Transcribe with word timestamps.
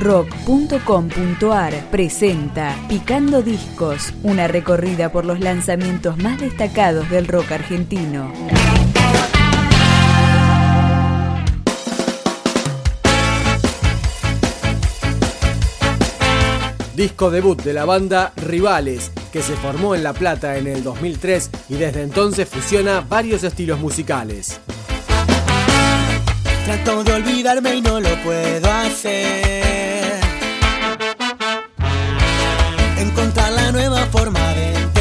rock.com.ar 0.00 1.90
presenta 1.90 2.74
Picando 2.88 3.42
Discos, 3.42 4.14
una 4.22 4.48
recorrida 4.48 5.12
por 5.12 5.26
los 5.26 5.40
lanzamientos 5.40 6.16
más 6.16 6.40
destacados 6.40 7.10
del 7.10 7.28
rock 7.28 7.52
argentino. 7.52 8.32
Disco 16.96 17.30
debut 17.30 17.62
de 17.62 17.72
la 17.72 17.84
banda 17.84 18.32
Rivales, 18.36 19.10
que 19.32 19.42
se 19.42 19.54
formó 19.54 19.94
en 19.94 20.02
La 20.02 20.12
Plata 20.12 20.56
en 20.56 20.66
el 20.66 20.82
2003 20.82 21.50
y 21.68 21.74
desde 21.74 22.02
entonces 22.02 22.48
fusiona 22.48 23.00
varios 23.02 23.44
estilos 23.44 23.78
musicales. 23.78 24.60
Trato 26.70 27.02
de 27.02 27.12
olvidarme 27.14 27.74
y 27.74 27.82
no 27.82 27.98
lo 27.98 28.14
puedo 28.22 28.70
hacer. 28.70 30.20
Encontrar 32.96 33.50
la 33.50 33.72
nueva 33.72 34.06
forma 34.12 34.38
de 34.54 34.74
entender 34.76 34.99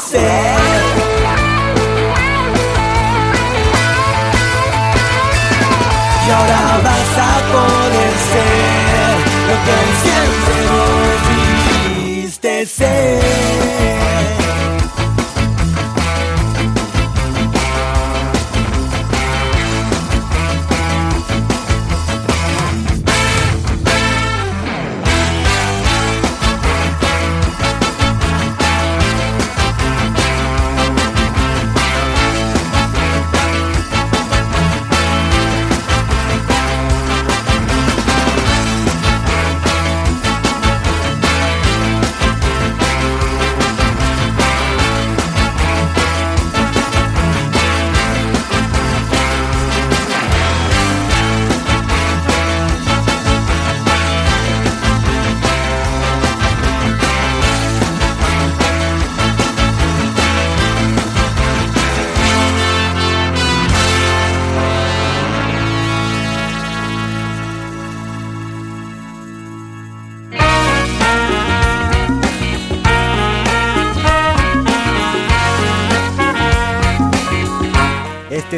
você. 0.00 0.59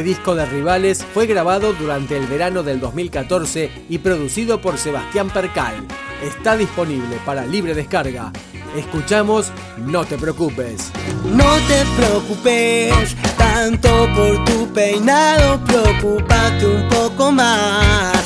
Disco 0.02 0.34
de 0.34 0.46
Rivales 0.46 1.04
fue 1.14 1.26
grabado 1.26 1.72
durante 1.72 2.16
el 2.16 2.26
verano 2.26 2.62
del 2.62 2.80
2014 2.80 3.70
y 3.88 3.98
producido 3.98 4.60
por 4.60 4.78
Sebastián 4.78 5.30
Percal. 5.30 5.86
Está 6.22 6.56
disponible 6.56 7.18
para 7.24 7.46
libre 7.46 7.74
descarga. 7.74 8.32
Escuchamos 8.76 9.52
No 9.78 10.04
te 10.04 10.16
preocupes. 10.18 10.90
No 11.24 11.54
te 11.68 11.84
preocupes 11.96 13.16
tanto 13.36 14.08
por 14.14 14.44
tu 14.44 14.72
peinado, 14.72 15.60
preocúpate 15.64 16.66
un 16.66 16.88
poco 16.88 17.30
más 17.30 18.22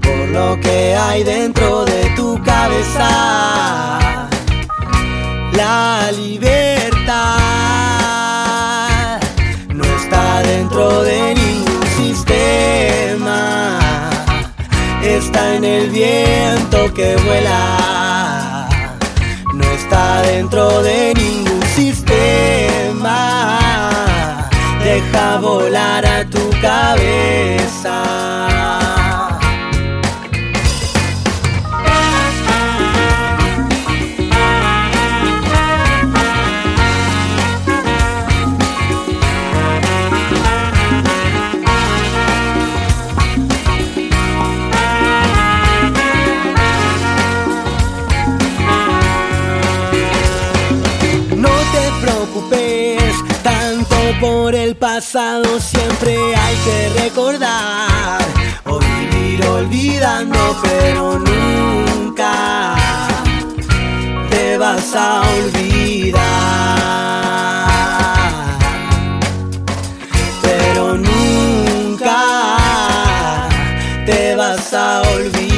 por 0.00 0.28
lo 0.28 0.60
que 0.60 0.94
hay 0.94 1.22
dentro 1.22 1.84
de 1.84 2.10
tu 2.16 2.42
cabeza. 2.42 3.08
La 5.52 6.10
libertad 6.12 6.69
dentro 10.42 11.02
de 11.02 11.34
ningún 11.34 11.86
sistema, 11.96 13.78
está 15.02 15.56
en 15.56 15.64
el 15.64 15.90
viento 15.90 16.92
que 16.94 17.16
vuela 17.16 18.68
no 19.54 19.64
está 19.72 20.22
dentro 20.22 20.82
de 20.82 21.14
ningún 21.14 21.62
sistema. 21.74 23.18
Deja 24.82 25.38
volar 25.38 26.06
a 26.06 26.24
tu 26.24 26.50
cabeza. 26.62 28.49
Por 54.20 54.54
el 54.54 54.76
pasado 54.76 55.58
siempre 55.58 56.14
hay 56.36 56.56
que 56.56 56.90
recordar 57.02 58.20
o 58.66 58.78
vivir 58.78 59.42
olvidando, 59.46 60.38
pero 60.62 61.18
nunca 61.18 62.76
te 64.30 64.58
vas 64.58 64.94
a 64.94 65.22
olvidar. 65.22 66.20
Pero 70.42 70.96
nunca 70.96 72.18
te 74.04 74.36
vas 74.36 74.74
a 74.74 75.02
olvidar. 75.14 75.49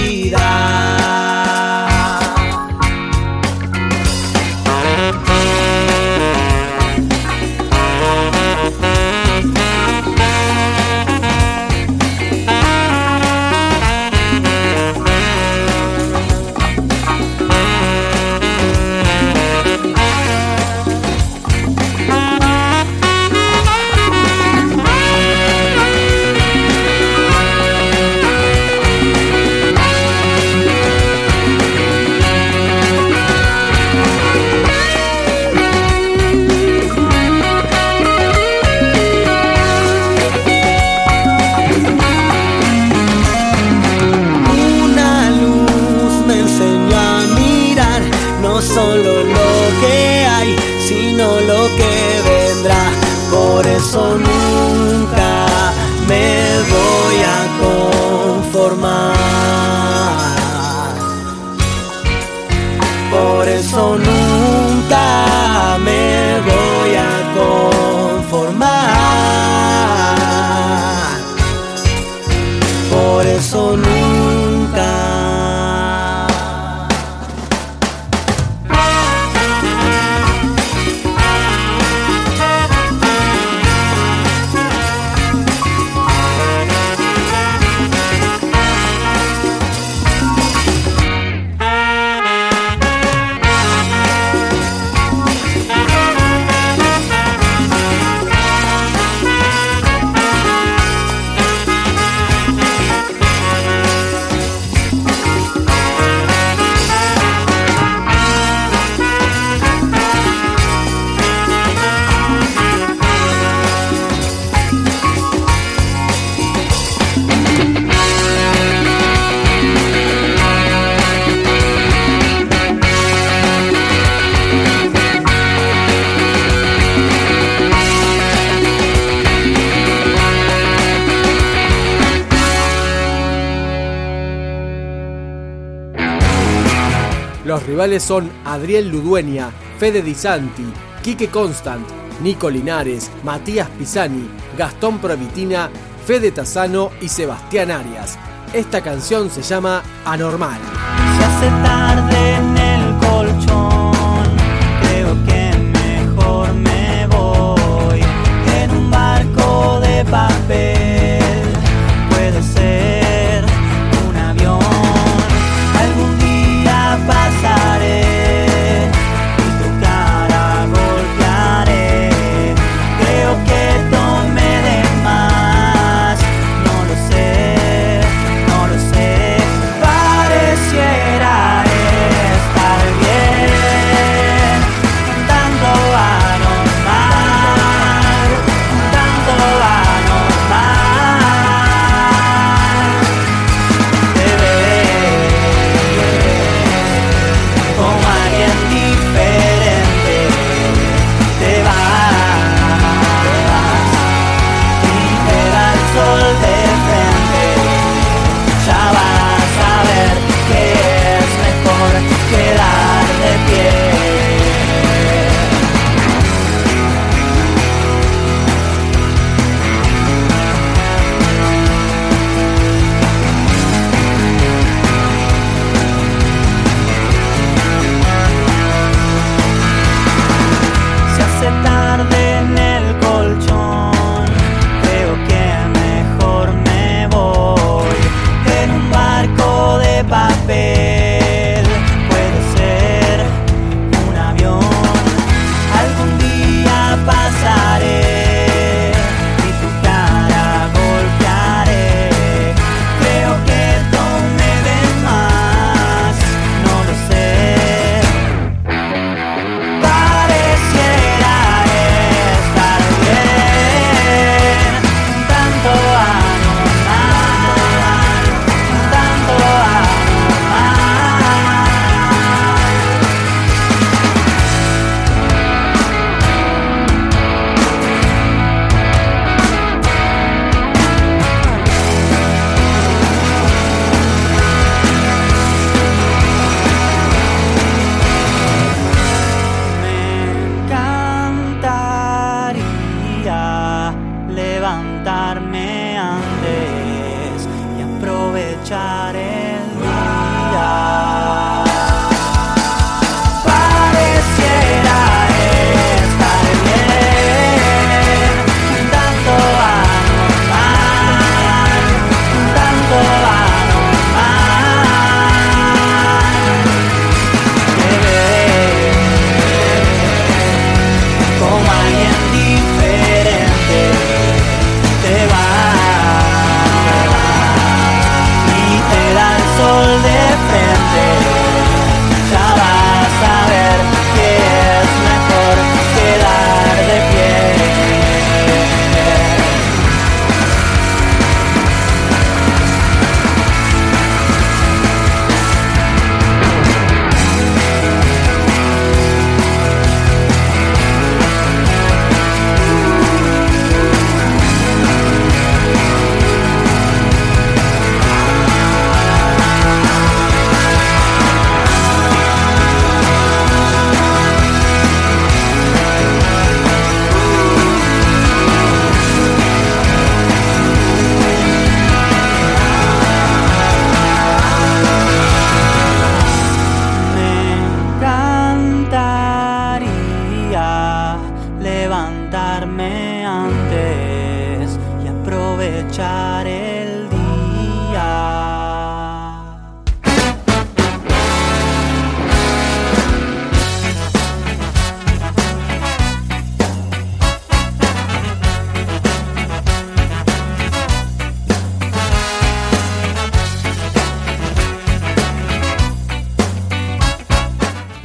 Son 138.01 138.31
Adriel 138.45 138.89
Ludueña, 138.89 139.51
Fede 139.79 140.03
Di 140.03 140.15
Santi, 140.15 140.65
Quique 141.03 141.29
Constant, 141.29 141.85
Nico 142.23 142.49
Linares, 142.49 143.11
Matías 143.25 143.69
Pisani, 143.71 144.29
Gastón 144.57 144.99
Provitina, 144.99 145.69
Fede 146.07 146.31
Tazano 146.31 146.91
y 147.01 147.09
Sebastián 147.09 147.71
Arias. 147.71 148.19
Esta 148.53 148.83
canción 148.83 149.31
se 149.31 149.43
llama 149.43 149.83
Anormal. 150.05 150.61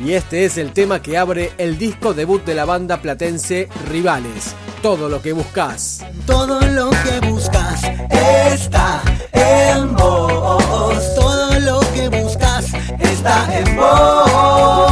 Y 0.07 0.13
este 0.13 0.45
es 0.45 0.57
el 0.57 0.71
tema 0.71 1.01
que 1.01 1.17
abre 1.17 1.51
el 1.57 1.77
disco 1.77 2.13
debut 2.13 2.41
de 2.45 2.55
la 2.55 2.63
banda 2.63 3.01
platense 3.01 3.67
Rivales. 3.89 4.55
Todo 4.81 5.09
lo 5.09 5.21
que 5.21 5.33
buscas. 5.33 5.99
Todo 6.25 6.61
lo 6.61 6.91
que 6.91 7.27
buscas 7.27 7.83
está 8.09 9.01
en 9.33 9.93
vos. 9.97 11.13
Todo 11.13 11.59
lo 11.59 11.81
que 11.93 12.07
buscas 12.07 12.73
está 13.01 13.59
en 13.59 13.75
vos. 13.75 14.86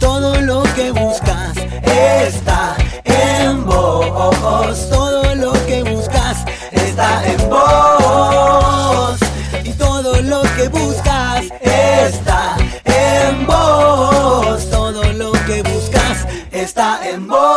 Todo 0.00 0.40
lo 0.40 0.62
que 0.74 0.90
buscas 0.90 1.56
está 1.84 2.76
en 3.04 3.64
vos. 3.64 4.88
Todo 4.90 5.34
lo 5.36 5.52
que 5.66 5.82
buscas 5.84 6.44
está 6.72 7.22
en 7.26 7.48
vos. 7.48 9.18
Y 9.62 9.72
todo 9.72 10.20
lo 10.22 10.42
que 10.56 10.68
buscas 10.68 11.44
está 11.60 12.56
en 12.84 13.46
vos. 13.46 14.68
Todo 14.70 15.12
lo 15.12 15.32
que 15.46 15.62
buscas 15.62 16.26
está 16.50 17.08
en 17.08 17.28
vos. 17.28 17.55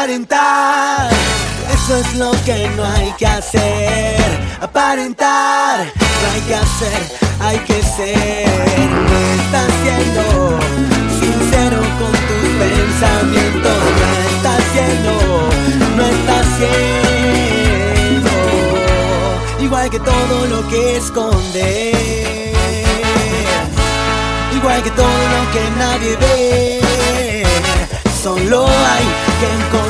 Aparentar, 0.00 1.10
eso 1.74 1.94
es 1.98 2.14
lo 2.14 2.30
que 2.46 2.70
no 2.74 2.82
hay 2.86 3.12
que 3.18 3.26
hacer. 3.26 4.16
Aparentar, 4.58 5.84
no 5.84 6.32
hay 6.32 6.40
que 6.40 6.54
hacer, 6.54 7.18
hay 7.38 7.58
que 7.58 7.82
ser. 7.82 8.48
No 8.88 9.18
estás 9.42 9.70
siendo 9.82 10.58
sincero 11.20 11.80
con 11.98 12.12
tus 12.12 12.48
pensamientos. 12.64 13.78
No 14.00 14.08
estás 14.30 14.62
siendo, 14.72 15.12
no 15.96 16.02
estás 16.06 16.46
siendo. 16.56 18.32
Igual 19.62 19.90
que 19.90 20.00
todo 20.00 20.46
lo 20.46 20.66
que 20.68 20.96
escondes. 20.96 22.54
Igual 24.56 24.82
que 24.82 24.90
todo 24.92 25.20
lo 25.34 25.50
que 25.52 25.70
nadie 25.76 26.16
ve. 26.16 26.80
Solo 28.22 28.66
hay 28.66 29.04
que 29.40 29.46
encontrarse 29.46 29.89